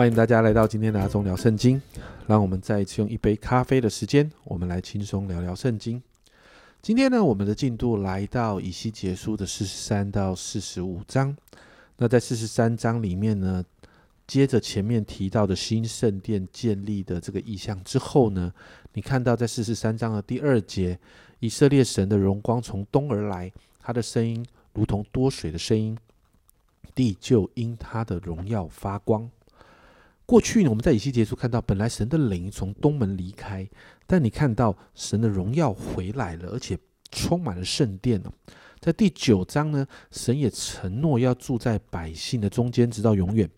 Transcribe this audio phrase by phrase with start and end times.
[0.00, 1.78] 欢迎大家来到今天的阿忠聊圣经。
[2.26, 6.02] 让我们再一次用一杯咖啡的时间，我们来轻松聊聊圣经。
[6.80, 11.36] 今天呢，我们的进度来到以西结书的四十三到四十五章。
[11.98, 13.62] 那在四十三章里面呢，
[14.26, 18.50] 接着前面提到的新圣殿建立的这个意象之后呢，
[18.94, 20.98] 你看到在四十三章的第二节，
[21.40, 24.42] 以色列神的荣光从东而来，他的声音
[24.72, 25.94] 如同多水的声音，
[26.94, 29.30] 地就因他的荣耀发光。
[30.30, 33.68] 过去呢，我们在以西结书看到，本来神的灵从东门离开，
[34.06, 36.78] 但你看到神的荣耀回来了，而且
[37.10, 38.22] 充满了圣殿。
[38.78, 43.50] 在第九章呢，神也承诺要住在百姓的中间，直到永远。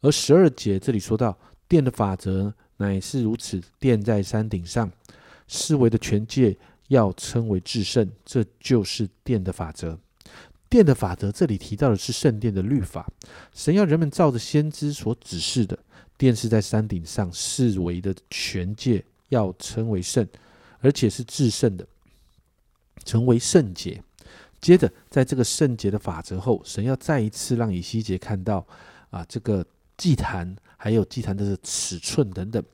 [0.00, 4.88] 而十二节这里说到，殿的法则乃是如此：殿在山顶上，
[5.48, 9.98] 四维的全界要称为至圣，这就是殿的法则。
[10.68, 13.10] 殿的法则这里提到的是圣殿的律法，
[13.52, 15.76] 神要人们照着先知所指示的。
[16.18, 20.26] 殿是在山顶上，四围的全界要称为圣，
[20.80, 21.86] 而且是至圣的，
[23.04, 24.02] 成为圣洁。
[24.60, 28.66] 接着，在这个圣洁的法则后，神要再一次让以西结看到
[29.10, 29.64] 啊，这个
[29.96, 32.64] 祭坛还有祭坛的尺寸等等，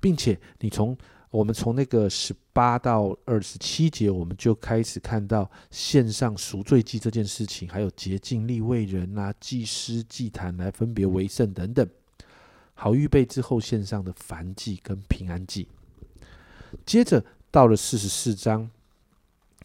[0.00, 0.96] 并且你从
[1.30, 11.86] 我们从那个十八到二十七节，我们就开始看到献上赎罪祭这件事情，还有洁净立位人啊、祭司、祭坛来分别为圣等等。
[12.80, 15.66] 好预备之后献上的燔祭跟平安祭。
[16.86, 18.70] 接着到了四十四章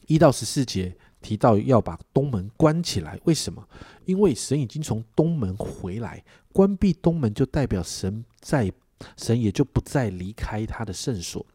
[0.08, 3.19] 一到十四节，提到要把东门关起来。
[3.25, 3.67] 为什么？
[4.06, 8.72] 因为神已经从东门回来，关闭东门就代表神在，
[9.16, 11.45] 神也就不再离开他的圣所，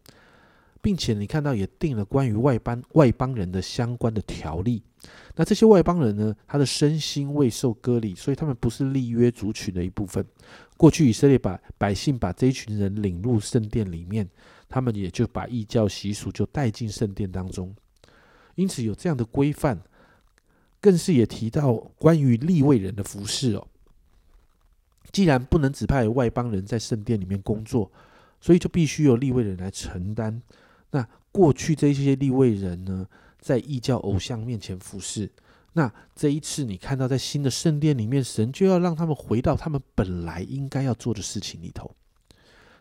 [0.81, 4.83] 并且你看到也定了关于外邦外邦人的相关的条例。
[5.37, 6.35] 那这些外邦人呢？
[6.47, 10.25] 他的身心未受割礼，所以他们不是立约族群的一部分。
[10.77, 14.29] 过去以色列把百姓把这一群人领入圣殿里面，
[14.69, 17.75] 他们也就把异教习俗就带进圣殿当中。
[18.57, 19.81] 因此有这样的规范，
[20.81, 23.69] 更是也提到关于立位人的服饰哦。
[25.13, 27.91] 既然不能指派外邦人在圣殿里面工作，
[28.41, 30.42] 所以就必须由立位人来承担。
[30.91, 33.07] 那过去这些立位人呢，
[33.39, 35.31] 在异教偶像面前服侍。
[35.75, 41.95] 那这一次，你看到在新的圣殿里面，神就要让他们回到他们本来应该要做的事情里头。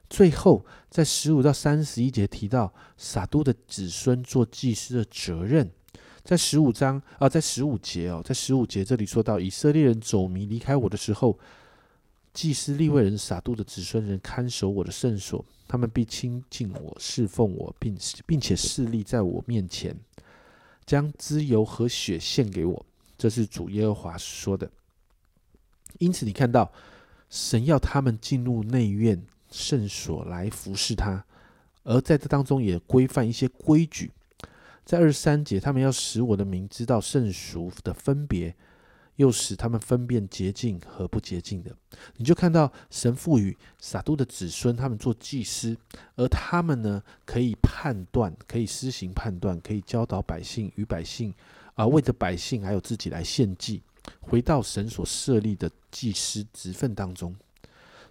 [0.09, 5.69] 最后，在十五到三十一节提到撒都的子孙做祭司的责任。
[6.23, 11.37] 在十五章啊，在十五节哦，在十五节这里说到以色列人走迷离开我的时候，
[12.33, 19.95] 祭司立位人撒都的子孙人看守我的圣所，他们必亲近我，侍奉我，并并且侍立在我面前。
[20.85, 22.85] 将脂油和血献给我，
[23.17, 24.71] 这是主耶和华说的。
[25.99, 26.71] 因此，你看到
[27.29, 31.25] 神要他们进入内院圣所来服侍他，
[31.83, 34.11] 而在这当中也规范一些规矩。
[34.85, 38.55] 在二十三节，他们要使我的名知道圣俗的分别。
[39.17, 41.75] 又使他们分辨洁净和不洁净的，
[42.17, 45.75] 你就看到神赋予撒都的子孙，他们做祭司，
[46.15, 51.33] 而他们呢，可以判断，可以施行判断，可以教导百姓与百姓
[51.73, 53.81] 啊，为着百姓还有自己来献祭，
[54.19, 57.35] 回到神所设立的祭司职分当中。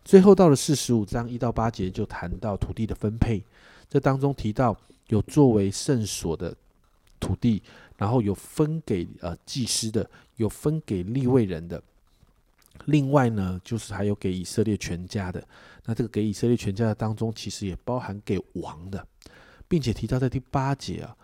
[0.05, 3.45] 最后到了四十五章一到八节，就谈到土地的分配，
[3.89, 6.53] 这当中提到有作为圣所的
[7.21, 7.63] 土地。
[7.97, 11.83] 然后有分给呃祭司的，有分给立位人的，
[12.85, 15.43] 另外呢，就是还有给以色列全家的。
[15.85, 19.07] 那这个给以色列全家的当中，其实也包含给王的，
[19.67, 21.17] 并且提到在第八节啊，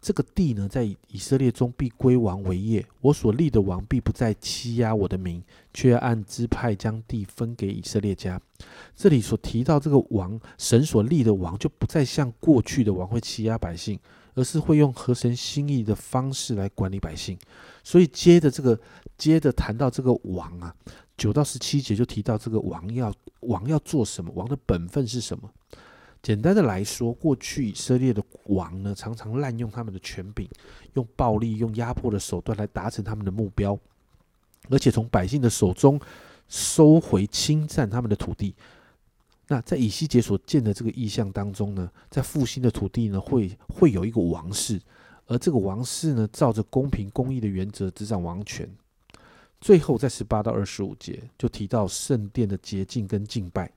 [0.00, 2.84] 这个地呢，在以色列中必归王为业。
[3.00, 8.40] 我所立的王必不再欺压我的民，却要按支派将地分给以色列家。
[8.94, 13.98] 这里所提到这个王，神所立的王，就不再像过去的王会欺压百姓。
[14.38, 17.36] 而是会用合神心意的方式来管理百姓，
[17.82, 18.78] 所以接着这个，
[19.16, 20.72] 接着谈到这个王啊，
[21.16, 25.50] 九到十七节就提到这个王要王要做什么，王的本分是什么？
[26.22, 30.48] 简单的来说，过去以色列的王呢，常常滥用他们的权柄，
[30.94, 33.76] 用暴力、用压迫的手段来达成他们的目标，
[34.70, 35.98] 而且从百姓的手中
[36.46, 38.54] 收回、侵占他们的土地。
[39.50, 44.78] 那在以西结所见的这个意象当中呢，在复兴的土地呢，会会有一个王室，
[45.26, 48.68] 而这个王室呢，照着公平公义的原则执掌王权。
[49.60, 53.70] 最后在十八到二十五节就提到圣殿的洁净跟敬拜。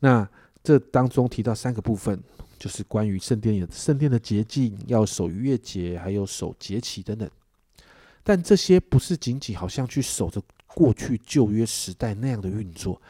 [0.00, 0.28] 那
[0.62, 2.20] 这当中提到三个部分，
[2.58, 7.30] 就是关于圣殿的圣殿的洁净，要守逾越节，还有守节期等等。
[8.24, 13.00] 但这些不是仅仅好像去守着过去旧约时代那样的运作。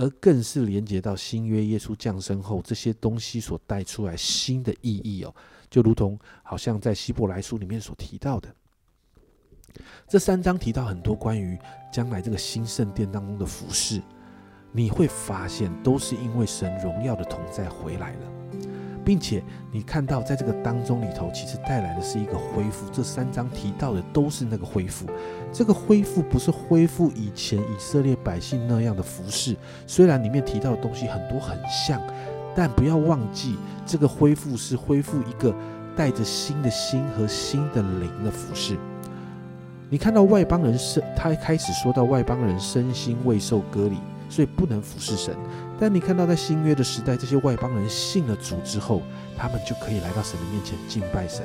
[0.00, 5.34] 而更是连接到新约耶稣降生后这些东西所带出来新的意义哦，
[5.68, 8.48] 就如同好像在希伯来书里面所提到的，
[10.08, 11.58] 这三章提到很多关于
[11.92, 14.00] 将来这个新圣殿当中的服饰，
[14.72, 18.39] 你会发现都是因为神荣耀的同在回来了。
[19.04, 19.42] 并且
[19.72, 22.88] 你看到，在这个当中里头，其实带来的是一个恢复。
[22.92, 25.06] 这三章提到的都是那个恢复。
[25.52, 29.56] 这个恢复不是恢复以前以色列百姓那样的服饰，
[29.86, 32.00] 虽然里面提到的东西很多很像，
[32.54, 35.54] 但不要忘记，这个恢复是恢复一个
[35.96, 38.76] 带着新的心和新的灵的服饰。
[39.88, 43.96] 你看到外邦人身，他开始说到外邦人身心未受割礼，
[44.30, 45.36] 所以不能服侍神。
[45.78, 49.02] 但你看到，在新约的时代，这些外邦人信了主之后，
[49.36, 51.44] 他们就可以来到神的面前敬拜神。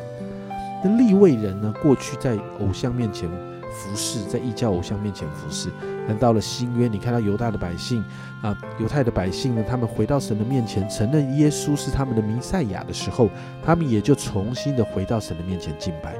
[0.83, 1.73] 那立位人呢？
[1.81, 5.69] 过去在偶像面前服侍，在异教偶像面前服侍。
[6.07, 8.03] 但到了新约，你看到犹大的百姓
[8.43, 13.29] 啊，犹太的百姓呢，他们回到神的面前，承认耶稣是他们的弥赛亚的时候，
[13.65, 16.15] 他们也就重新的回到神的面前敬拜。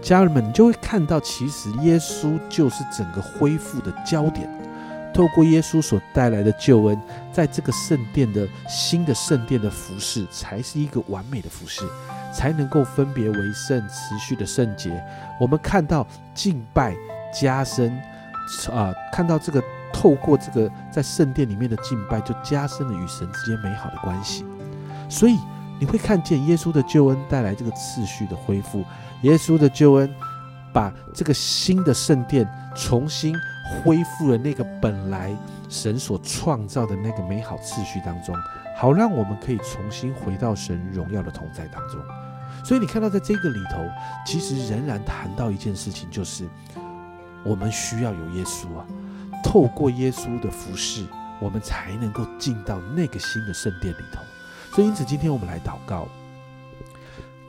[0.00, 4.48] 家人们，你就会看到，其实耶稣就是整个恢复的焦点。
[5.12, 6.98] 透过耶稣所带来的救恩，
[7.32, 11.82] 在这个圣殿的新的圣殿的服饰，才是一个完美的服饰，
[12.32, 15.02] 才能够分别为圣，持续的圣洁。
[15.40, 16.94] 我们看到敬拜
[17.38, 17.92] 加深，
[18.72, 19.62] 啊，看到这个
[19.92, 24.44] 透过这个在圣殿里面的敬拜，就加深了与神之间美好的关系。
[25.08, 25.36] 所以
[25.78, 28.84] 你会看见耶稣的救恩带来这个次序的恢复，
[29.22, 30.08] 耶稣的救恩
[30.72, 33.34] 把这个新的圣殿重新。
[33.70, 35.34] 恢复了那个本来
[35.68, 38.34] 神所创造的那个美好秩序当中，
[38.76, 42.00] 好让我们可以重新回到神荣耀的同在当中。
[42.64, 43.78] 所以你看到，在这个里头，
[44.26, 46.46] 其实仍然谈到一件事情，就是
[47.42, 48.84] 我们需要有耶稣啊，
[49.42, 51.06] 透过耶稣的服饰，
[51.40, 54.20] 我们才能够进到那个新的圣殿里头。
[54.74, 56.06] 所以，因此今天我们来祷告，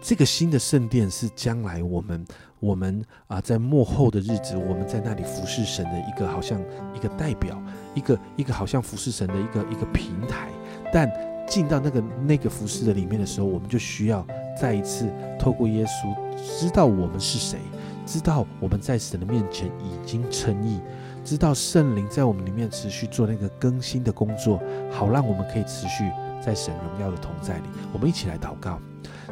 [0.01, 2.25] 这个新的圣殿是将来我们。
[2.59, 6.62] 我们啊，在幕后的日子，我们在那里服侍神的一个，好像
[6.95, 7.59] 一个代表，
[7.95, 10.48] 一个一个好像服侍神的一个一个平台。
[10.94, 11.12] 但
[11.48, 14.24] 进到那个那个服侍的里面的时候，我们就需要
[14.56, 16.15] 再一次透过耶稣，
[16.59, 17.57] 知道我们是谁，
[18.06, 20.80] 知道我们在神的面前已经称义，
[21.25, 24.62] 知道圣灵在我们里面持续做那个更新的工作，
[24.92, 27.63] 好让我们可以持续在神荣耀的同在里。
[27.92, 28.80] 我们一起来祷告，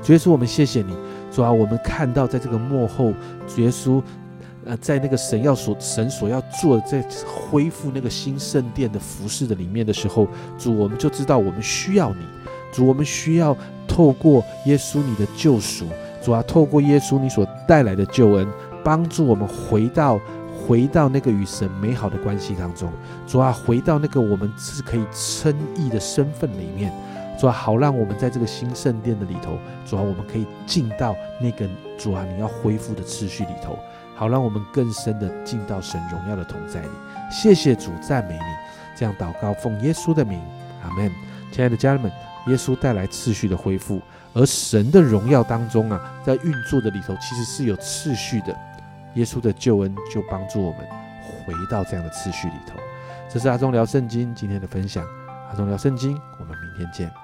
[0.02, 0.96] 主耶稣，我们谢谢你。
[1.32, 3.14] 主啊，我们看到在这个幕后，
[3.48, 4.02] 主耶稣，
[4.66, 10.28] 呃，在那个神要所神所要做的在恢复那个新圣殿的服饰的里面的时候，
[10.58, 12.22] 主，我们就知道我们需要你，
[12.72, 13.56] 主，我们需要
[13.88, 15.86] 透过耶稣你的救赎，
[16.24, 18.48] 主啊，透过耶稣你所带来的救恩，
[18.84, 20.20] 帮助我们回到
[20.66, 22.92] 回到那个与神美好的关系当中，
[23.28, 26.92] 主啊，回到那个我们是可以称义的身份里面。
[27.40, 31.66] 主啊，好让我们在这个新圣殿的里头，主啊，我们可以进到那个
[31.98, 33.80] 主啊你要恢复的次序里头，
[34.14, 36.90] 好让我们更深的进到神荣耀的同在里。
[37.32, 38.42] 谢谢主，赞美你。
[38.98, 40.42] 这样祷告，奉耶稣的名，
[40.84, 41.10] 阿门。
[41.54, 42.12] 亲爱的家人们，
[42.48, 44.02] 耶稣带来次序的恢复，
[44.34, 48.54] 而神的荣耀当中啊，在运作的里头其实是有次序的。
[49.16, 50.82] 耶稣的救恩就帮助我们
[51.24, 52.76] 回到这样的次序里头。
[53.30, 55.06] 这是阿忠聊圣经今天的分享。
[55.50, 57.19] 阿忠聊圣经，我们明天见。